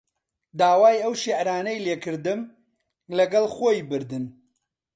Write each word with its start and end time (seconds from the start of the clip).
داوای 0.59 0.97
ئەو 1.03 1.13
شیعرانەی 1.23 1.83
لێ 1.85 1.95
کردم، 2.03 2.41
لەگەڵ 3.17 3.45
خۆی 3.55 3.79
بردن 3.89 4.23